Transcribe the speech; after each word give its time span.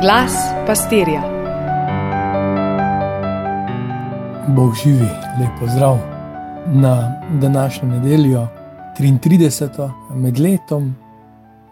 Glas 0.00 0.32
pastirja. 0.66 1.22
Bog 4.48 4.74
živi, 4.82 5.08
lepo 5.40 5.72
zdrav 5.72 5.98
na 6.66 7.22
današnjo 7.40 7.88
nedeljo, 7.88 8.48
33. 8.98 9.90
med 10.14 10.38
letom, 10.38 10.96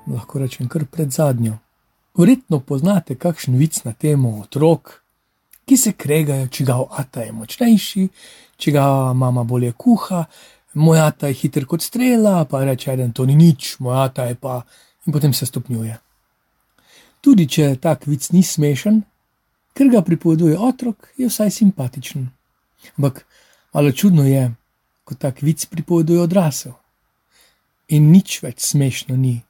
lahko 0.06 0.38
rečem 0.38 0.68
kar 0.68 0.84
pred 0.84 1.10
zadnjo. 1.10 1.58
Verjetno 2.18 2.60
poznate 2.60 3.14
kakšen 3.14 3.56
vic 3.56 3.84
na 3.84 3.92
temo 3.92 4.40
otrok, 4.40 5.02
ki 5.64 5.76
se 5.76 5.92
kregajo, 5.92 6.48
če 6.48 6.64
ga 6.64 6.80
ata 6.90 7.20
je 7.20 7.32
močnejši, 7.32 8.08
če 8.56 8.72
ga 8.72 9.12
mama 9.12 9.44
bolje 9.44 9.72
kuha, 9.72 10.24
moj 10.74 11.00
ata 11.00 11.30
je 11.30 11.34
hiter 11.34 11.66
kot 11.66 11.82
strela, 11.82 12.44
pa 12.44 12.64
reče: 12.64 12.96
da 12.96 13.08
to 13.08 13.26
ni 13.26 13.36
nič, 13.36 13.76
moj 13.78 14.04
ata 14.04 14.24
je 14.24 14.34
pa 14.34 14.62
in 15.06 15.12
potem 15.12 15.32
se 15.32 15.46
stopnjuje. 15.46 16.05
Tudi 17.26 17.48
če 17.50 17.72
tak 17.82 18.04
vic 18.06 18.28
ni 18.30 18.44
smešen, 18.46 19.00
ker 19.74 19.88
ga 19.90 20.04
pripoveduje 20.06 20.54
otrok, 20.54 21.08
je 21.18 21.26
vsaj 21.26 21.50
simpatičen. 21.50 22.28
Ampak 22.94 23.24
malo 23.74 23.90
čudno 23.90 24.22
je, 24.22 24.44
ko 25.02 25.18
tak 25.18 25.42
vic 25.42 25.64
pripoveduje 25.66 26.22
odrasel. 26.22 26.76
In 27.90 28.12
nič 28.14 28.38
več 28.46 28.62
smešno 28.62 29.18
ni, 29.18 29.40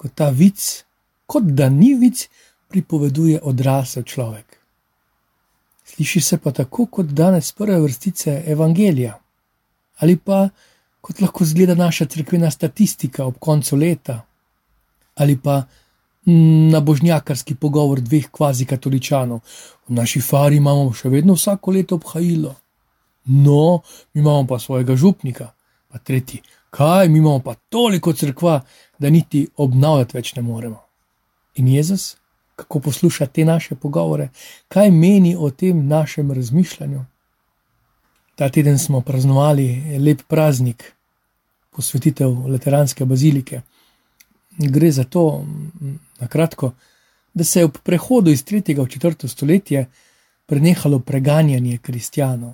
ko 0.00 0.08
ta 0.08 0.30
vic, 0.32 0.64
kot 1.28 1.52
da 1.52 1.68
ni 1.68 1.92
vic, 1.92 2.24
pripoveduje 2.72 3.44
odrasel 3.44 4.08
človek. 4.08 4.56
Sliši 5.84 6.24
se 6.24 6.40
pa 6.40 6.56
tako, 6.56 6.88
kot 6.88 7.12
danes 7.12 7.52
prve 7.52 7.82
vrstice 7.84 8.42
Evangelija, 8.48 9.18
ali 10.00 10.16
pa 10.16 10.48
kot 11.04 11.20
lahko 11.20 11.44
zgleda 11.44 11.76
naša 11.76 12.08
crkvena 12.08 12.50
statistika 12.50 13.28
ob 13.28 13.36
koncu 13.38 13.76
leta, 13.76 14.22
ali 15.20 15.36
pa 15.36 15.66
na 16.70 16.80
božnjakarski 16.80 17.54
pogovor 17.54 18.00
dveh 18.00 18.28
kvazi 18.30 18.64
katoličanov. 18.64 19.40
V 19.88 19.94
naši 19.94 20.20
fari 20.20 20.56
imamo 20.56 20.92
še 20.92 21.08
vedno 21.08 21.34
vsako 21.34 21.70
leto 21.70 21.94
obhajilo. 22.00 22.54
No, 23.24 23.80
mi 24.14 24.20
imamo 24.20 24.46
pa 24.46 24.58
svojega 24.58 24.96
župnika, 24.96 25.52
pa 25.88 25.98
tretji, 25.98 26.42
kaj 26.70 27.08
mi 27.08 27.18
imamo 27.18 27.38
pa 27.38 27.54
toliko 27.54 28.12
crkva, 28.12 28.60
da 28.98 29.10
niti 29.10 29.46
obnavljati 29.56 30.16
več 30.16 30.34
ne 30.36 30.42
moremo. 30.42 30.80
In 31.54 31.68
Jezus, 31.68 32.16
kako 32.56 32.80
posluša 32.80 33.26
te 33.26 33.44
naše 33.44 33.74
pogovore, 33.74 34.28
kaj 34.68 34.90
meni 34.90 35.36
o 35.36 35.50
tem 35.50 35.86
našem 35.88 36.32
razmišljanju. 36.32 37.04
Ta 38.34 38.48
teden 38.48 38.78
smo 38.78 39.00
praznovali 39.00 39.98
lep 39.98 40.22
praznik, 40.28 40.92
posvetitev 41.70 42.46
Lateranske 42.48 43.04
bazilike. 43.04 43.60
Gre 44.58 44.90
za 44.92 45.04
to, 45.04 45.44
na 46.20 46.26
kratko, 46.28 46.72
da 47.34 47.44
se 47.44 47.60
je 47.60 47.64
ob 47.64 47.78
prehodu 47.82 48.30
iz 48.30 48.44
3. 48.44 48.76
v 48.78 48.86
4. 48.86 49.28
stoletje 49.28 49.86
prenehalo 50.46 50.98
preganjanje 50.98 51.78
kristijanov. 51.78 52.52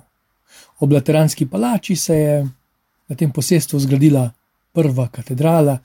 Ob 0.79 0.91
Lateranski 0.91 1.45
palači 1.45 1.95
se 1.95 2.15
je 2.15 2.47
na 3.07 3.15
tem 3.15 3.31
posestvu 3.31 3.79
zgradila 3.79 4.31
prva 4.73 5.07
katedrala, 5.07 5.77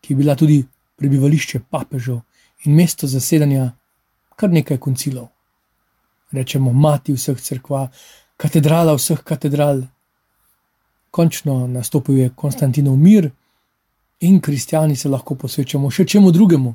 ki 0.00 0.12
je 0.12 0.16
bila 0.16 0.34
tudi 0.36 0.64
prebivališče 0.96 1.60
papežev 1.70 2.20
in 2.64 2.74
mesto 2.74 3.06
zasedanja 3.06 3.70
kar 4.36 4.50
nekaj 4.50 4.78
koncilov. 4.78 5.28
Rečemo 6.32 6.72
mati 6.72 7.14
vseh 7.14 7.40
crkva, 7.40 7.88
katedrala 8.36 8.94
vseh 8.94 9.22
katedral. 9.24 9.82
Končno 11.10 11.66
nastopil 11.66 12.18
je 12.18 12.30
Konstantinov 12.36 12.96
mir 12.96 13.30
in 14.20 14.40
kristijani 14.40 14.96
se 14.96 15.08
lahko 15.08 15.34
posvečamo 15.34 15.90
še 15.90 16.04
čemu 16.04 16.30
drugemu, 16.30 16.74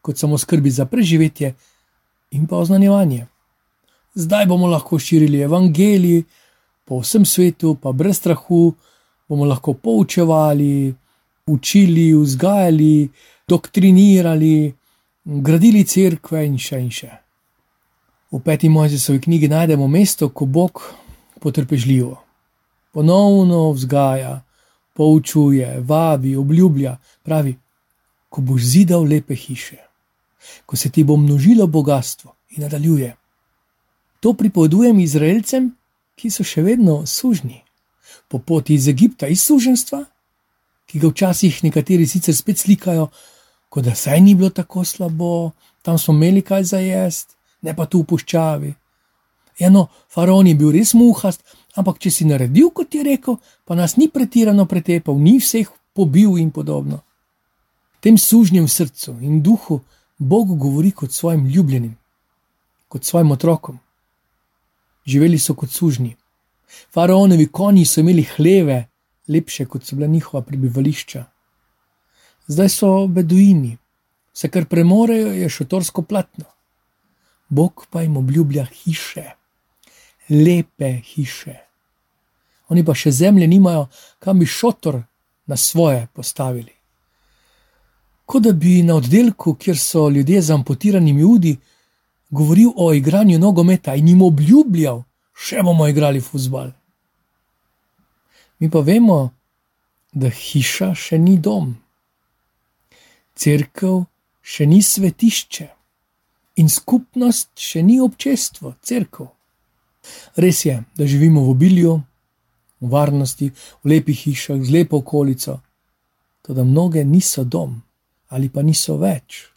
kot 0.00 0.18
samo 0.18 0.38
skrbi 0.38 0.70
za 0.70 0.86
preživetje 0.86 1.54
in 2.30 2.46
pa 2.46 2.56
oznanjevanje. 2.56 3.26
Zdaj 4.14 4.46
bomo 4.46 4.66
lahko 4.66 4.98
širili 4.98 5.40
evangeliji 5.40 6.24
po 6.84 7.00
vsem 7.00 7.24
svetu, 7.24 7.74
pa 7.74 7.92
brez 7.92 8.18
strahu 8.18 8.74
bomo 9.28 9.44
lahko 9.44 9.72
poučevali, 9.72 10.94
učili, 11.46 12.14
vzgajali, 12.14 13.08
doktrinirali, 13.48 14.74
gradili 15.24 15.84
crkve 15.84 16.46
in 16.46 16.58
še 16.58 16.80
in 16.80 16.90
še. 16.90 17.10
V 18.30 18.38
peti 18.42 18.68
Mojzesovi 18.68 19.20
knjigi 19.20 19.48
najdemo 19.50 19.88
mesto, 19.90 20.28
ko 20.28 20.46
Bog 20.46 20.82
potrpežljivo, 21.42 22.14
ponovno 22.94 23.70
vzgaja, 23.74 24.40
poučuje, 24.92 25.80
vabi, 25.80 26.36
obljublja, 26.36 26.96
pravi: 27.22 27.56
Ko 28.28 28.40
boš 28.40 28.62
zidal 28.62 29.04
lepe 29.04 29.34
hiše 29.34 29.90
ko 30.66 30.76
se 30.76 30.90
ti 30.90 31.04
bo 31.04 31.16
množilo 31.16 31.66
bogatstvo 31.66 32.34
in 32.50 32.62
nadaljuje. 32.62 33.16
To 34.20 34.32
pripovedujem 34.32 35.00
Izraelcem, 35.00 35.70
ki 36.16 36.30
so 36.30 36.44
še 36.44 36.62
vedno 36.62 37.06
sužni, 37.06 37.62
po 38.28 38.38
poti 38.38 38.74
iz 38.74 38.88
Egipta, 38.88 39.26
iz 39.26 39.42
suženstva, 39.42 40.04
ki 40.86 40.98
ga 40.98 41.08
včasih 41.08 41.62
nekateri 41.64 42.06
sicer 42.06 42.36
spet 42.36 42.58
slikajo, 42.58 43.08
kot 43.70 43.86
da 43.86 43.94
saj 43.94 44.20
ni 44.20 44.34
bilo 44.34 44.50
tako 44.50 44.84
slabo, 44.84 45.52
tam 45.82 45.98
smo 45.98 46.14
imeli 46.14 46.42
kaj 46.42 46.64
za 46.74 46.80
jesti, 46.82 47.34
ne 47.62 47.74
pa 47.76 47.86
tu 47.86 48.02
v 48.02 48.08
puščavi. 48.12 48.74
Eno, 49.60 49.88
faraon 50.08 50.46
je 50.46 50.54
bil 50.56 50.72
res 50.72 50.94
muhast, 50.96 51.44
ampak 51.76 51.98
če 52.00 52.10
si 52.10 52.24
naredil, 52.24 52.70
kot 52.72 52.94
je 52.94 53.04
rekel, 53.04 53.36
pa 53.68 53.76
nas 53.76 53.98
ni 54.00 54.08
pretirano 54.08 54.64
pretepal, 54.66 55.18
ni 55.20 55.36
vseh 55.38 55.68
pobil 55.92 56.38
in 56.40 56.48
podobno. 56.50 57.02
Tem 58.00 58.16
sužnjem 58.16 58.68
srcu 58.68 59.18
in 59.20 59.42
duhu 59.44 59.82
Bog 60.18 60.56
govori 60.58 60.90
kot 60.92 61.12
svojim 61.12 61.46
ljubljenim, 61.46 61.96
kot 62.88 63.04
svojim 63.04 63.30
otrokom. 63.30 63.78
Živeli 65.04 65.38
so 65.38 65.54
kot 65.54 65.70
sužnji. 65.70 66.16
Faraonovi 66.92 67.46
konji 67.46 67.84
so 67.84 68.00
imeli 68.00 68.22
hleve, 68.36 68.86
lepše 69.28 69.66
kot 69.66 69.84
so 69.84 69.96
bila 69.96 70.06
njihova 70.06 70.42
prebivališča. 70.42 71.24
Zdaj 72.46 72.68
so 72.68 73.06
beduini, 73.06 73.76
vse 74.32 74.48
kar 74.48 74.64
premorejo 74.64 75.32
je 75.32 75.48
šotorsko 75.48 76.02
platno. 76.02 76.44
Bog 77.48 77.86
pa 77.90 78.02
jim 78.02 78.16
obljublja 78.16 78.64
hiše, 78.64 79.30
lepe 80.30 80.92
hiše. 81.04 81.56
Oni 82.70 82.84
pa 82.86 82.94
še 82.94 83.10
zemlje 83.10 83.46
nimajo, 83.50 83.88
kam 84.18 84.38
bi 84.38 84.46
šotor 84.46 85.02
na 85.46 85.56
svoje 85.56 86.06
postavili 86.14 86.80
kot 88.30 88.42
da 88.42 88.52
bi 88.52 88.82
na 88.82 88.94
oddelku, 88.94 89.54
kjer 89.54 89.78
so 89.78 90.08
ljudje 90.08 90.42
z 90.42 90.50
amputiranimi 90.54 91.24
udi, 91.24 91.56
govoril 92.30 92.70
o 92.76 92.92
igranju 92.94 93.38
nogometa 93.38 93.94
in 93.94 94.08
jim 94.08 94.22
obljubljal, 94.22 95.02
še 95.34 95.64
bomo 95.66 95.88
igrali 95.90 96.20
futbal. 96.22 96.70
Mi 98.58 98.70
pa 98.70 98.84
vemo, 98.86 99.18
da 100.12 100.30
hiša 100.30 100.92
še 100.94 101.18
ni 101.18 101.38
dom, 101.42 101.74
crkv 103.34 103.98
še 104.42 104.66
ni 104.66 104.78
svetišče 104.82 105.66
in 106.62 106.70
skupnost 106.70 107.50
še 107.58 107.82
ni 107.82 107.98
občestvo, 108.00 108.76
crkv. 108.78 109.26
Res 110.36 110.64
je, 110.64 110.82
da 110.96 111.06
živimo 111.06 111.44
v 111.44 111.50
obilju, 111.50 112.00
v 112.80 112.90
varnosti, 112.90 113.50
v 113.84 113.90
lepih 113.90 114.18
hišah, 114.26 114.62
z 114.62 114.70
lepo 114.70 115.00
okolico, 115.02 115.60
tudi 116.42 116.64
mnoge 116.64 117.04
niso 117.04 117.44
dom 117.44 117.80
ali 118.30 118.48
pa 118.48 118.62
niso 118.62 118.96
več. 118.96 119.50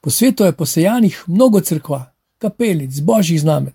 Po 0.00 0.10
svetu 0.10 0.44
je 0.44 0.52
posejanih 0.52 1.24
mnogo 1.26 1.60
crkva, 1.60 2.12
kapelic, 2.38 3.00
božjih 3.00 3.40
znamen. 3.40 3.72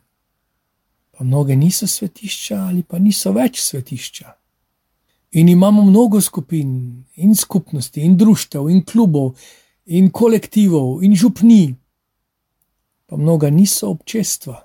Pa 1.11 1.23
mnoge 1.23 1.55
niso 1.55 1.87
svetišča 1.87 2.59
ali 2.69 2.83
pa 2.83 2.99
niso 2.99 3.33
več 3.33 3.59
svetišča. 3.61 4.33
In 5.31 5.49
imamo 5.49 5.81
mnogo 5.85 6.21
skupin 6.21 7.03
in 7.15 7.35
skupnosti 7.35 8.01
in 8.01 8.17
društev 8.17 8.69
in 8.69 8.85
klubov 8.85 9.35
in 9.85 10.11
kolektivov 10.11 11.03
in 11.03 11.15
župni. 11.15 11.75
Pa 13.05 13.17
mnoga 13.17 13.49
niso 13.49 13.89
občestva, 13.89 14.61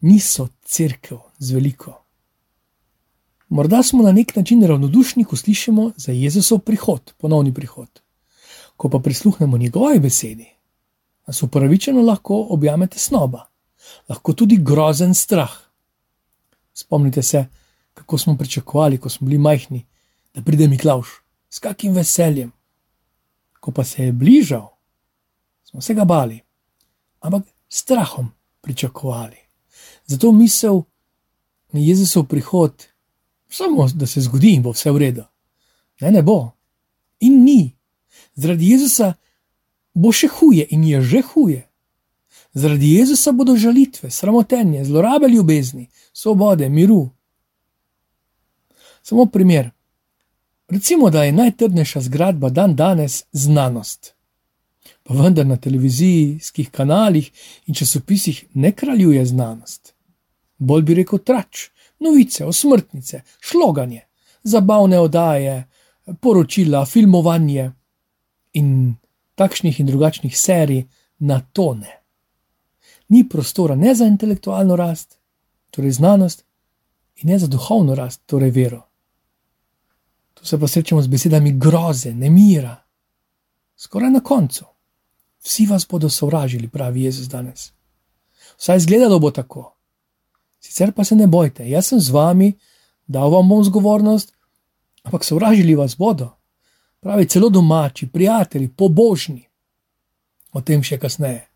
niso 0.00 0.48
crkv 0.70 1.14
z 1.38 1.54
veliko. 1.54 2.04
Morda 3.48 3.82
smo 3.82 4.02
na 4.02 4.12
nek 4.12 4.36
način 4.36 4.62
ravnodušni, 4.66 5.24
ko 5.24 5.36
slišimo 5.36 5.92
za 5.96 6.12
Jezusov 6.12 6.58
prihod, 6.58 7.12
ponovni 7.18 7.54
prihod. 7.54 8.00
Ko 8.76 8.88
pa 8.88 8.98
prisluhnemo 8.98 9.58
njegovi 9.58 9.98
besedi, 9.98 10.46
nas 11.26 11.42
upravičeno 11.42 12.02
lahko 12.02 12.46
objame 12.50 12.86
tesnoba, 12.86 13.48
lahko 14.08 14.32
tudi 14.32 14.60
grozen 14.62 15.14
strah. 15.14 15.50
Spomnite 16.74 17.22
se, 17.22 17.46
kako 17.94 18.18
smo 18.18 18.36
pričakovali, 18.36 18.98
ko 18.98 19.08
smo 19.08 19.26
bili 19.26 19.38
majhni, 19.38 19.86
da 20.34 20.42
pride 20.42 20.68
Miklaš, 20.68 21.08
s 21.50 21.58
kakim 21.58 21.94
veseljem. 21.94 22.52
Ko 23.60 23.72
pa 23.72 23.84
se 23.84 24.04
je 24.04 24.12
bližal, 24.12 24.68
smo 25.64 25.80
se 25.80 25.94
ga 25.94 26.04
bali, 26.04 26.40
ampak 27.20 27.42
strahom 27.68 28.30
pričakovali. 28.60 29.39
Zato 30.10 30.32
misel 30.32 30.82
na 31.72 31.80
Jezusov 31.80 32.26
prihod, 32.26 32.86
samo 33.48 33.88
da 33.94 34.06
se 34.06 34.20
zgodi 34.20 34.56
in 34.56 34.62
bo 34.62 34.72
vse 34.74 34.90
v 34.90 34.98
redu. 34.98 35.22
Ne, 36.00 36.10
ne 36.10 36.22
bo. 36.22 36.50
In 37.20 37.44
ni 37.44 37.76
zaradi 38.34 38.72
Jezusa 38.72 39.12
bo 39.94 40.10
še 40.12 40.26
huje 40.34 40.66
in 40.74 40.84
je 40.84 41.02
že 41.02 41.20
huje. 41.22 41.62
Zaradi 42.54 42.94
Jezusa 42.96 43.32
bodo 43.32 43.54
žalitve, 43.56 44.10
sramotenje, 44.10 44.84
zlorabe 44.84 45.28
ljubezni, 45.28 45.86
svobode, 46.12 46.68
miru. 46.68 47.10
Samo 49.02 49.26
primer. 49.26 49.70
Recimo, 50.68 51.10
da 51.10 51.22
je 51.24 51.32
najtrdnejša 51.32 52.00
zgradba 52.00 52.50
dan 52.50 52.74
danes 52.76 53.24
znanost. 53.32 54.14
Pa 55.02 55.14
vendar 55.14 55.46
na 55.46 55.56
televizijskih 55.56 56.70
kanalih 56.70 57.30
in 57.66 57.74
časopisih 57.74 58.44
ne 58.54 58.72
kraljuje 58.72 59.26
znanost. 59.26 59.94
Bolj 60.60 60.84
bi 60.84 60.94
rekel 60.94 61.22
trač, 61.24 61.70
novice, 62.04 62.44
osmrtnice, 62.44 63.22
šloganje, 63.40 64.02
zabavne 64.42 65.00
oddaje, 65.00 65.56
poročila, 66.20 66.84
filmovanje 66.86 67.70
in 68.52 68.94
takšnih 69.34 69.80
in 69.80 69.86
drugačnih 69.86 70.36
serij 70.36 70.84
na 71.18 71.40
tone. 71.40 71.96
Ni 73.08 73.24
prostora 73.28 73.74
ne 73.74 73.94
za 73.94 74.06
intelektualno 74.06 74.76
rast, 74.76 75.18
torej 75.70 75.90
znanost, 75.90 76.44
in 77.16 77.30
ne 77.30 77.38
za 77.38 77.46
duhovno 77.46 77.94
rast, 77.94 78.22
torej 78.26 78.50
vero. 78.50 78.82
Tu 80.34 80.46
se 80.46 80.60
pa 80.60 80.68
srečamo 80.68 81.02
z 81.02 81.08
besedami 81.08 81.52
groze, 81.58 82.14
nemira. 82.14 82.76
Skoraj 83.76 84.10
na 84.10 84.20
koncu. 84.20 84.64
Vsi 85.40 85.66
vas 85.66 85.86
bodo 85.88 86.08
sovražili, 86.10 86.68
pravi 86.68 87.02
Jezus 87.02 87.28
danes. 87.28 87.72
Vsaj 88.58 88.76
izgledalo 88.76 89.18
bo 89.18 89.30
tako. 89.30 89.79
Sicer 90.60 90.92
pa 90.92 91.04
se 91.04 91.16
ne 91.16 91.26
bojte, 91.26 91.64
jaz 91.68 91.86
sem 91.86 92.00
z 92.00 92.12
vami, 92.12 92.52
dal 93.06 93.30
vam 93.30 93.48
bom 93.48 93.64
zgovornost, 93.64 94.34
ampak 95.02 95.24
sovražili 95.24 95.74
vas 95.74 95.96
bodo. 95.96 96.36
Pravi 97.00 97.26
celo 97.26 97.48
domači, 97.48 98.06
prijatelji, 98.06 98.68
pobožni. 98.68 99.46
O 100.52 100.60
tem 100.60 100.82
še 100.82 100.98
kasneje. 100.98 101.46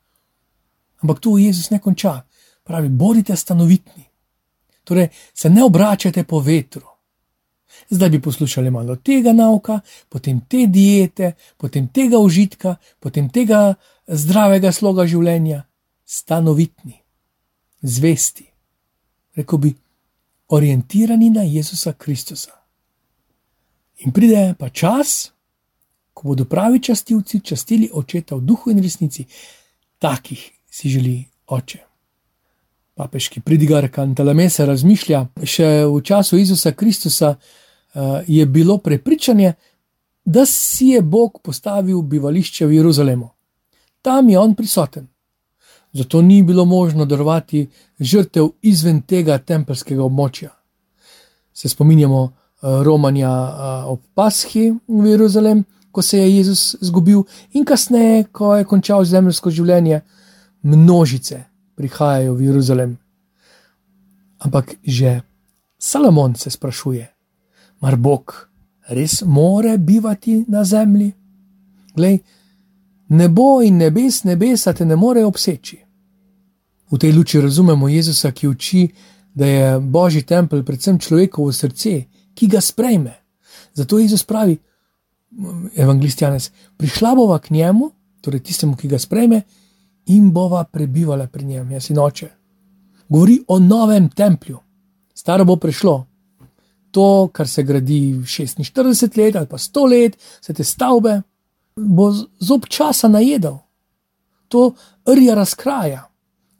Ampak 1.02 1.20
tu 1.20 1.36
Jezus 1.38 1.68
ne 1.70 1.78
konča. 1.78 2.22
Pravi, 2.64 2.88
bodite 2.88 3.36
stanovitni. 3.36 4.06
Torej, 4.84 5.08
se 5.34 5.50
ne 5.50 5.64
obračajte 5.64 6.24
po 6.24 6.40
vetru. 6.40 6.88
Zdaj 7.90 8.10
bi 8.10 8.22
poslušali 8.22 8.70
malo 8.70 8.96
tega 8.96 9.32
nauka, 9.32 9.80
potem 10.08 10.40
te 10.48 10.66
diete, 10.66 11.34
potem 11.56 11.88
tega 11.88 12.18
užitka, 12.18 12.76
potem 13.00 13.28
tega 13.28 13.74
zdravega 14.06 14.72
sloga 14.72 15.04
življenja. 15.06 15.64
Stanovitni, 16.04 16.98
zvesti, 17.82 18.53
rekel 19.36 19.58
bi, 19.58 19.74
orientirani 20.48 21.30
na 21.30 21.42
Jezusa 21.42 21.92
Kristusa. 21.92 22.50
In 24.04 24.12
pride 24.12 24.54
pa 24.58 24.68
čas, 24.68 25.32
ko 26.14 26.28
bodo 26.28 26.44
pravi 26.44 26.82
častilci 26.82 27.40
častili 27.40 27.90
očeta 27.92 28.36
v 28.36 28.40
duhu 28.40 28.70
in 28.70 28.82
resnici, 28.82 29.24
takih 29.98 30.50
si 30.70 30.88
želi 30.88 31.24
oče. 31.46 31.78
Papeški 32.94 33.40
pridigar 33.40 33.88
Kantalamesa 33.90 34.66
razmišlja, 34.66 35.26
še 35.42 35.68
v 35.90 36.02
času 36.02 36.38
Jezusa 36.38 36.72
Kristusa 36.72 37.34
uh, 37.34 38.20
je 38.26 38.46
bilo 38.46 38.78
prepričanje, 38.78 39.54
da 40.24 40.46
si 40.46 40.94
je 40.94 41.02
Bog 41.02 41.40
postavil 41.42 42.02
bivališče 42.02 42.66
v 42.66 42.78
Jeruzalemu. 42.78 43.28
Tam 44.02 44.28
je 44.28 44.38
on 44.38 44.54
prisoten. 44.54 45.08
Zato 45.94 46.22
ni 46.22 46.42
bilo 46.42 46.64
možno 46.64 47.04
darovati 47.04 47.68
žrtev 48.00 48.48
izven 48.62 49.02
tega 49.02 49.38
tempelskega 49.38 50.02
območja. 50.02 50.50
Se 51.54 51.68
spominjamo 51.68 52.22
uh, 52.22 52.32
romanja 52.82 53.30
uh, 53.30 53.92
ob 53.92 54.00
Paschi 54.14 54.72
v 54.88 55.06
Jeruzalem, 55.06 55.62
ko 55.94 56.02
se 56.02 56.18
je 56.18 56.36
Jezus 56.36 56.74
izgubil, 56.82 57.22
in 57.52 57.64
kasneje, 57.64 58.24
ko 58.32 58.56
je 58.56 58.66
končal 58.66 59.04
zemljsko 59.04 59.50
življenje, 59.50 60.00
množice 60.66 61.44
prihajajo 61.78 62.34
v 62.34 62.50
Jeruzalem. 62.50 62.98
Ampak 64.38 64.74
že 64.82 65.20
Salomon 65.78 66.34
se 66.34 66.50
sprašuje, 66.50 67.06
mar 67.80 67.96
Bog 67.96 68.34
res 68.88 69.22
more 69.22 69.78
bivati 69.78 70.44
na 70.48 70.64
zemlji? 70.64 71.12
Glej, 71.94 72.18
nebo 73.08 73.62
in 73.62 73.78
nebes, 73.78 74.24
nebesa 74.24 74.72
te 74.72 74.84
ne 74.84 74.96
morejo 74.96 75.30
obseči. 75.30 75.83
V 76.90 76.98
tej 76.98 77.12
luči 77.12 77.40
razumemo 77.40 77.88
Jezusa, 77.88 78.32
ki 78.32 78.48
uči, 78.48 78.88
da 79.34 79.46
je 79.46 79.80
Božji 79.80 80.22
tempelj 80.22 80.62
predvsem 80.64 80.98
človekovo 80.98 81.52
srce, 81.52 82.04
ki 82.34 82.46
ga 82.46 82.60
sprejme. 82.60 83.14
Zato 83.74 83.98
Jezus 83.98 84.22
pravi, 84.22 84.56
evangelist 85.76 86.22
Janes, 86.22 86.50
prišla 86.76 87.14
bova 87.14 87.38
k 87.38 87.50
njemu, 87.50 87.90
torej 88.20 88.40
tistemu, 88.40 88.76
ki 88.76 88.88
ga 88.88 88.98
sprejme, 88.98 89.42
in 90.06 90.30
bova 90.32 90.64
prebivala 90.64 91.26
pri 91.26 91.44
njem, 91.44 91.70
jaz 91.70 91.90
in 91.90 91.98
oče. 91.98 92.30
Govori 93.08 93.40
o 93.48 93.58
novem 93.58 94.08
templju, 94.08 94.58
staro 95.14 95.44
bo 95.44 95.56
prišlo. 95.56 96.06
To, 96.90 97.28
kar 97.32 97.48
se 97.48 97.62
gradi 97.62 98.14
46 98.22 99.18
let 99.18 99.36
ali 99.36 99.46
pa 99.46 99.58
100 99.58 99.90
let, 99.90 100.16
se 100.40 100.54
te 100.54 100.64
stavbe, 100.64 101.22
bo 101.76 102.12
zob 102.40 102.66
časa 102.68 103.08
najedel. 103.08 103.56
To 104.48 104.74
rja 105.06 105.34
razkraja, 105.34 106.04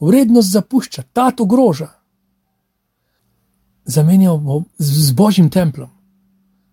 vrednost 0.01 0.51
zapušča, 0.51 1.03
ta 1.13 1.31
to 1.31 1.45
groža. 1.45 1.89
Zamenjal 3.85 4.39
bo 4.39 4.63
z, 4.79 5.09
z 5.09 5.13
božjim 5.13 5.51
templom. 5.51 5.91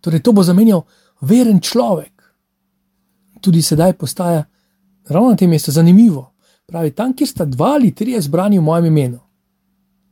Torej, 0.02 0.22
to 0.24 0.32
bo 0.34 0.44
zamenjal 0.44 0.86
veren 1.22 1.60
človek. 1.60 2.12
Tudi 3.42 3.62
sedaj 3.62 3.94
postaja 3.94 4.46
ravno 5.10 5.30
na 5.30 5.36
tem 5.36 5.50
mestu 5.50 5.72
zanimivo. 5.72 6.32
Pravi, 6.66 6.92
tam, 6.92 7.14
kjer 7.14 7.30
sta 7.30 7.46
dva 7.46 7.76
ali 7.76 7.92
trije 7.96 8.22
zbrani 8.22 8.60
v 8.60 8.64
mojem 8.64 8.86
imenu, 8.86 9.20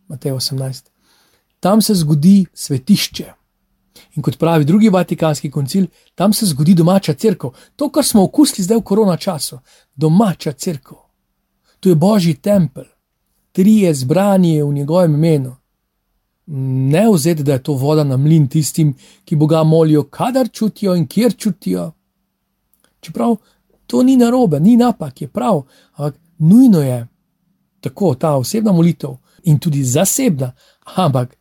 Matej 0.08 0.32
18, 0.32 0.90
tam 1.60 1.82
se 1.82 1.96
zgodi 1.96 2.46
svetišče. 2.54 3.34
In 4.16 4.24
kot 4.24 4.38
pravi 4.40 4.66
drugi 4.66 4.90
vatikanski 4.90 5.52
koncil, 5.52 5.86
tam 6.16 6.34
se 6.34 6.46
zgodi 6.46 6.74
domača 6.74 7.14
crkva. 7.14 7.52
To, 7.76 7.90
kar 7.90 8.04
smo 8.06 8.24
okusili 8.24 8.66
zdaj 8.66 8.78
v 8.78 8.84
korona 8.84 9.18
času, 9.18 9.60
domača 9.96 10.52
crkva. 10.52 10.98
To 11.80 11.90
je 11.90 11.96
božji 11.96 12.34
tempelj, 12.34 12.90
trije 13.52 13.94
zbrani 13.94 14.64
v 14.64 14.74
njegovem 14.74 15.14
imenu. 15.14 15.56
Ne 16.92 17.10
vzeti, 17.14 17.44
da 17.44 17.54
je 17.54 17.64
to 17.64 17.74
voda 17.74 18.04
na 18.04 18.18
mlin 18.18 18.48
tistim, 18.48 18.96
ki 19.26 19.36
Boga 19.36 19.64
molijo, 19.64 20.04
kadar 20.04 20.50
čutijo 20.50 20.96
in 20.96 21.08
kjer 21.08 21.36
čutijo. 21.38 21.92
Čeprav 23.00 23.36
to 23.88 24.04
ni 24.04 24.18
narobe, 24.18 24.60
ni 24.60 24.78
napak, 24.78 25.22
je 25.22 25.28
prav, 25.28 25.62
ampak 25.94 26.20
nujno 26.38 26.82
je 26.82 27.08
tako 27.82 28.16
ta 28.16 28.36
osebna 28.36 28.72
molitev 28.72 29.10
in 29.44 29.60
tudi 29.60 29.84
zasebna, 29.84 30.52
ampak 30.96 31.38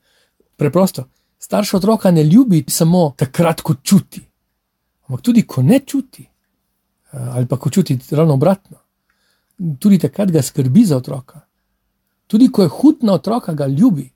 preprosto, 0.57 1.09
starš 1.38 1.75
otroka 1.75 2.11
ne 2.11 2.25
ljubi 2.25 2.65
samo 2.69 3.15
takrat, 3.17 3.61
ko 3.61 3.75
čuti, 3.83 4.23
ampak 5.07 5.23
tudi 5.23 5.47
ko 5.47 5.62
ne 5.62 5.81
čuti, 5.87 6.23
eh, 6.23 7.29
ali 7.31 7.47
pa 7.47 7.57
ko 7.57 7.71
čuti 7.71 7.99
ravno 8.11 8.35
obratno. 8.35 8.77
Tudi 9.79 9.99
takrat 9.99 10.31
ga 10.31 10.43
skrbi 10.43 10.85
za 10.85 10.97
otroka. 10.97 11.48
Tudi 12.29 12.51
ko 12.53 12.63
je 12.63 12.69
hud 12.69 13.03
na 13.03 13.17
otroka, 13.17 13.55
ga 13.55 13.67
ljubi. 13.67 14.13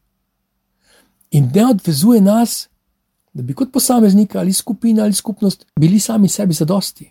In 1.31 1.51
ne 1.55 1.67
odvezuje 1.67 2.21
nas, 2.21 2.69
da 3.33 3.43
bi 3.43 3.55
kot 3.57 3.73
posameznik 3.73 4.37
ali 4.37 4.53
skupina 4.53 5.03
ali 5.03 5.13
skupnost 5.13 5.67
bili 5.81 6.01
sami 6.01 6.29
sebi 6.29 6.55
zadosti 6.55 7.09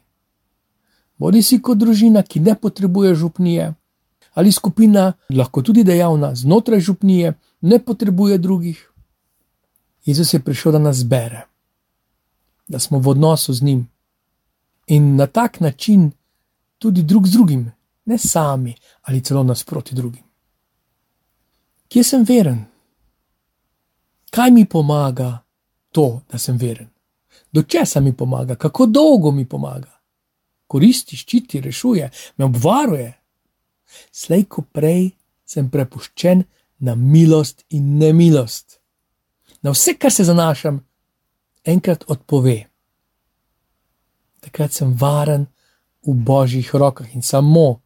bodi 1.22 1.44
si 1.46 1.60
kot 1.62 1.78
družina, 1.78 2.24
ki 2.26 2.42
ne 2.42 2.56
potrebuje 2.58 3.14
župnije, 3.16 3.68
ali 4.34 4.52
skupina, 4.52 5.12
lahko 5.30 5.62
tudi 5.62 5.84
dejavna 5.86 6.34
znotraj 6.36 6.82
župnije, 6.88 7.34
ne 7.62 7.80
potrebuje 7.80 8.38
drugih. 8.42 8.80
Jezus 10.06 10.34
je 10.34 10.40
prišel, 10.42 10.74
da 10.78 10.82
nas 10.82 11.04
bere, 11.06 11.46
da 12.68 12.80
smo 12.80 13.00
v 13.00 13.14
odnosu 13.14 13.54
z 13.54 13.68
njim 13.70 13.86
in 14.88 15.16
na 15.16 15.28
tak 15.28 15.60
način 15.60 16.10
tudi 16.82 17.04
drug 17.04 17.28
z 17.28 17.38
drugim, 17.38 17.70
ne 18.06 18.18
sami 18.18 18.74
ali 19.02 19.22
celo 19.22 19.44
nasproti 19.44 19.96
drugim. 19.96 20.24
Kje 21.92 22.04
sem 22.04 22.24
veren? 22.24 22.66
Kaj 24.32 24.52
mi 24.52 24.66
pomaga 24.66 25.44
to, 25.92 26.22
da 26.32 26.40
sem 26.40 26.58
veren? 26.58 26.88
Do 27.52 27.64
česa 27.64 28.00
mi 28.00 28.14
pomaga, 28.18 28.56
kako 28.56 28.86
dolgo 28.86 29.32
mi 29.32 29.46
pomaga? 29.46 30.02
koristi, 30.72 31.18
ščiti, 31.20 31.60
rešuje, 31.62 32.10
me 32.38 32.48
obvaruje. 32.48 33.10
Slej 34.12 34.46
ko 34.52 34.64
prej 34.72 35.10
sem 35.48 35.68
prepuščen 35.72 36.46
na 36.88 36.96
milost 36.96 37.66
in 37.76 37.98
nemilost. 38.00 38.80
Na 39.62 39.74
vse, 39.76 39.98
kar 40.00 40.14
se 40.16 40.26
zanašam, 40.26 40.80
enkrat 41.68 42.08
odpove. 42.08 42.58
Takrat 44.42 44.74
sem 44.74 44.96
varen 44.98 45.46
v 46.08 46.16
božjih 46.16 46.72
rokah 46.74 47.12
in 47.16 47.22
samo 47.22 47.68
to. 47.74 47.81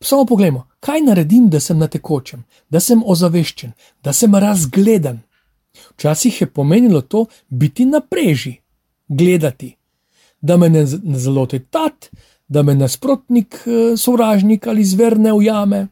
Samo 0.00 0.24
poglejmo, 0.24 0.66
kaj 0.80 1.00
naredim, 1.00 1.48
da 1.48 1.60
sem 1.60 1.78
na 1.78 1.88
tekočem, 1.88 2.44
da 2.70 2.80
sem 2.80 3.02
ozaveščen, 3.04 3.72
da 4.04 4.12
sem 4.12 4.34
razgledan. 4.34 5.20
Včasih 5.96 6.40
je 6.40 6.46
pomenilo 6.46 7.00
to 7.00 7.26
biti 7.48 7.84
na 7.84 8.00
preži, 8.00 8.56
gledati, 9.08 9.76
da 10.40 10.56
me 10.56 10.68
ne, 10.68 10.86
ne 11.02 11.18
zalote 11.18 11.58
tat, 11.58 12.10
da 12.48 12.62
me 12.62 12.74
nasprotnik, 12.74 13.62
eh, 13.66 13.96
sovražnik 13.96 14.66
ali 14.66 14.84
zver 14.84 15.18
ne 15.18 15.32
ujame. 15.32 15.86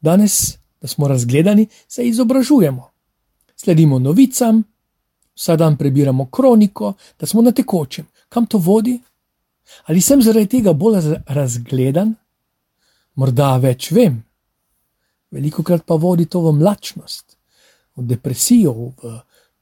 Danes, 0.00 0.58
da 0.80 0.88
smo 0.88 1.08
razgledani, 1.08 1.66
se 1.88 2.06
izobražujemo. 2.08 2.90
Sledimo 3.56 3.98
novicam, 3.98 4.62
vsak 5.34 5.58
dan 5.58 5.76
prebiramo 5.76 6.30
kroniko, 6.30 6.94
da 7.20 7.26
smo 7.26 7.42
na 7.42 7.52
tekočem. 7.52 8.06
Kam 8.28 8.46
to 8.46 8.58
vodi? 8.58 9.00
Ali 9.84 10.00
sem 10.00 10.22
zaradi 10.22 10.46
tega 10.46 10.72
bolj 10.72 10.98
razgledan? 11.26 12.14
Morda 13.14 13.56
več 13.60 13.90
vem. 13.92 14.22
Veliko 15.32 15.62
krat 15.64 15.84
pa 15.88 15.96
vodi 15.96 16.26
to 16.28 16.40
v 16.44 16.52
mlačnost, 16.56 17.36
v 17.96 18.04
depresijo, 18.08 18.92
v 19.00 19.12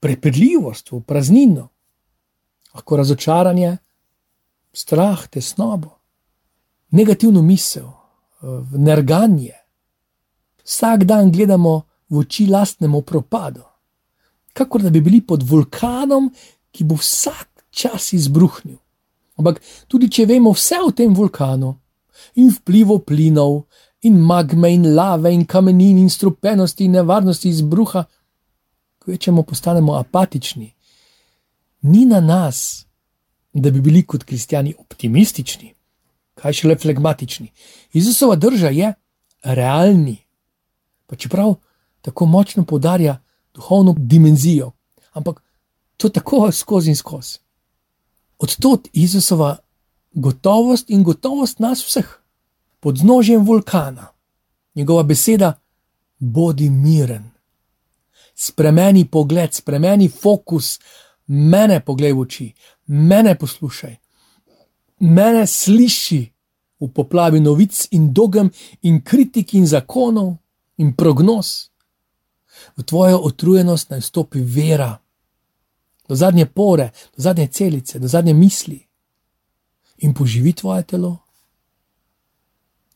prepredljivost, 0.00 0.92
v 0.92 1.00
praznino, 1.07 1.69
lahko 2.75 2.99
razočaranje, 2.99 3.76
strah, 4.73 5.26
tesnobo, 5.28 5.97
negativno 6.95 7.42
misel, 7.42 7.90
nerganje. 8.73 9.59
Vsak 10.64 11.04
dan 11.04 11.30
gledamo 11.35 11.75
v 12.11 12.23
oči 12.23 12.47
lastnemu 12.47 13.02
propadu, 13.02 13.66
kakor 14.54 14.83
da 14.83 14.90
bi 14.90 15.02
bili 15.02 15.21
pod 15.23 15.42
vulkanom, 15.42 16.30
ki 16.71 16.87
bo 16.87 16.99
vsak 16.99 17.66
čas 17.71 18.12
izbruhnil. 18.14 18.78
Ampak 19.38 19.62
tudi 19.90 20.11
če 20.11 20.26
vemo 20.26 20.52
vse 20.54 20.78
o 20.83 20.90
tem 20.95 21.14
vulkanu 21.14 21.79
in 22.34 22.50
vplivu 22.50 22.98
plinov, 22.98 23.62
in 24.02 24.18
magme, 24.20 24.74
in 24.74 24.94
lave, 24.94 25.32
in 25.34 25.44
kamenin, 25.46 25.98
in 25.98 26.10
strupenosti, 26.10 26.84
in 26.84 26.92
nevarnosti 26.92 27.48
izbruha, 27.48 28.04
kvečemo 28.98 29.42
postanemo 29.42 29.94
apatični. 29.94 30.74
Ni 31.82 32.04
na 32.06 32.20
nas, 32.20 32.86
da 33.52 33.70
bi 33.70 33.80
bili 33.80 34.02
kot 34.06 34.24
kristijani 34.24 34.74
optimistični, 34.78 35.74
kaj 36.34 36.52
šele 36.52 36.76
flegmatični. 36.78 37.52
Jezusova 37.92 38.36
drža 38.36 38.68
je 38.68 38.92
realni, 39.42 40.16
pa 41.06 41.16
čeprav 41.16 41.54
tako 42.00 42.26
močno 42.26 42.64
podarja 42.64 43.22
duhovno 43.54 43.94
dimenzijo, 43.98 44.72
ampak 45.12 45.42
to 45.96 46.08
tako 46.08 46.52
skozi 46.52 46.90
in 46.90 46.96
skozi. 46.96 47.38
Odtot 48.38 48.88
Jezusova 48.92 49.56
gotovost 50.12 50.90
in 50.90 51.02
gotovost 51.02 51.59
nas 51.59 51.85
vseh, 51.87 52.09
pod 52.81 52.99
znožjem 52.99 53.47
vulkana, 53.47 54.07
njegova 54.75 55.02
beseda: 55.02 55.61
Bodi 56.19 56.71
miren. 56.71 57.31
Spremeni 58.35 59.05
pogled, 59.05 59.55
spremeni 59.55 60.09
fokus, 60.09 60.79
mene 61.26 61.81
poglej 61.81 62.12
v 62.12 62.21
oči, 62.21 62.52
mene 62.87 63.35
poslušaj, 63.38 63.97
mene 65.00 65.47
sliši 65.47 66.21
v 66.81 66.88
poplavi 66.88 67.40
novic 67.40 67.87
in 67.90 68.12
dogem 68.12 68.50
in 68.83 69.02
kritik 69.05 69.55
in 69.55 69.67
zakonov 69.67 70.37
in 70.76 70.97
prognoz. 70.97 71.71
V 72.76 72.83
tvojo 72.83 73.21
utrujenost 73.25 73.90
naj 73.90 74.00
stopi 74.00 74.40
vera, 74.40 74.99
do 76.09 76.17
zadnje 76.17 76.47
pore, 76.47 76.90
do 77.17 77.23
zadnje 77.23 77.47
celice, 77.47 77.99
do 77.99 78.09
zadnje 78.09 78.35
misli 78.35 78.89
in 80.00 80.14
poživi 80.14 80.52
tvoje 80.52 80.83
telo. 80.83 81.16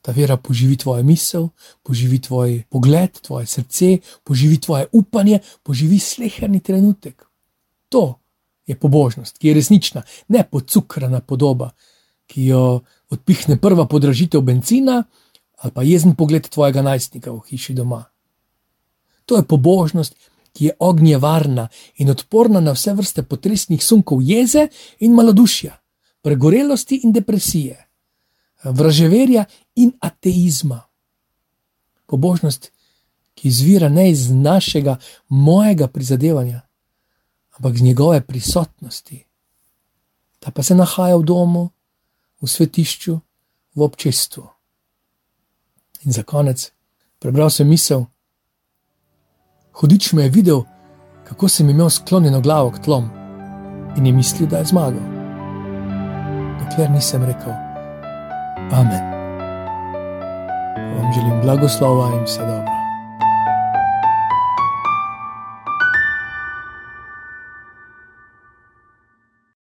Ta 0.05 0.13
vera 0.13 0.37
poživi 0.37 0.77
tvojo 0.77 1.03
misel, 1.03 1.49
poživi 1.83 2.19
tvoj 2.21 2.63
pogled, 2.69 3.21
tvoje 3.21 3.47
srce, 3.47 3.99
poživi 4.25 4.61
tvoje 4.61 4.87
upanje, 4.93 5.39
poživi 5.63 5.99
sleherni 5.99 6.61
trenutek. 6.61 7.25
To 7.89 8.21
je 8.67 8.77
pobožnost, 8.77 9.39
ki 9.39 9.49
je 9.49 9.55
resnična, 9.55 10.03
ne 10.29 10.45
pocukrana 10.51 11.21
podoba, 11.21 11.71
ki 12.27 12.47
jo 12.47 12.81
odpihne 13.11 13.57
prva 13.61 13.87
podražitev 13.87 14.41
benzina 14.41 15.05
ali 15.65 15.73
pa 15.73 15.83
jezen 15.83 16.13
pogled 16.15 16.49
tvojega 16.49 16.83
najstnika 16.83 17.33
v 17.33 17.41
hiši 17.49 17.75
doma. 17.75 18.05
To 19.25 19.37
je 19.37 19.45
pobožnost, 19.49 20.17
ki 20.53 20.65
je 20.65 20.77
ognjevarna 20.79 21.69
in 21.97 22.11
odporna 22.11 22.61
na 22.61 22.75
vse 22.77 22.93
vrste 22.95 23.23
potresnih 23.23 23.85
sunkov 23.85 24.23
jeze 24.23 24.69
in 25.01 25.15
malodušja, 25.15 25.73
pregorelosti 26.25 27.01
in 27.05 27.13
depresije, 27.13 27.77
vraževerja 28.65 29.45
in 29.77 29.93
ateizma. 30.01 30.81
Pobožnost, 32.07 32.71
ki 33.35 33.49
izvira 33.49 33.89
ne 33.89 34.09
iz 34.11 34.31
našega, 34.31 34.97
mojega 35.29 35.89
prizadevanja, 35.89 36.61
ampak 37.57 37.77
z 37.77 37.83
njegove 37.83 38.21
prisotnosti. 38.21 39.25
Ta 40.39 40.51
pa 40.51 40.63
se 40.63 40.75
nahaja 40.75 41.17
v 41.17 41.23
domu, 41.23 41.71
v 42.41 42.49
svetišču, 42.49 43.21
v 43.75 43.83
občestvu. 43.83 44.49
In 46.05 46.13
za 46.13 46.23
konec 46.23 46.73
prebral 47.19 47.51
sem 47.51 47.69
misel. 47.69 48.07
Hudič 49.73 50.13
me 50.13 50.23
je 50.23 50.31
videl, 50.31 50.63
kako 51.25 51.49
sem 51.49 51.71
imel 51.71 51.91
sklonjeno 51.91 52.41
glavo 52.41 52.71
k 52.71 52.81
tlom 52.85 53.11
in 53.97 54.07
je 54.07 54.13
mislil, 54.13 54.49
da 54.49 54.59
je 54.59 54.65
zmagal. 54.65 55.14
Dokler 56.65 56.91
nisem 56.91 57.25
rekel: 57.25 57.53
Amen. 58.73 59.05
Vam 60.97 61.13
želim 61.13 61.41
blagoslova 61.43 62.09
in 62.17 62.25
vse 62.25 62.41
dobro. 62.41 62.84